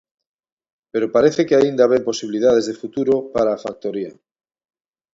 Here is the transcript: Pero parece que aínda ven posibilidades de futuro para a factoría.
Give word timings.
Pero 0.91 1.07
parece 1.15 1.41
que 1.47 1.55
aínda 1.57 1.89
ven 1.93 2.07
posibilidades 2.09 2.65
de 2.67 2.79
futuro 2.81 3.13
para 3.33 3.51
a 3.53 3.61
factoría. 3.65 4.11